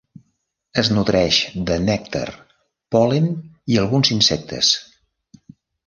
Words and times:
Es 0.81 0.87
nodreix 0.93 1.41
de 1.67 1.77
nèctar, 1.85 2.23
pol·len 2.97 3.31
i 3.75 3.81
alguns 3.85 4.15
insectes. 4.21 4.77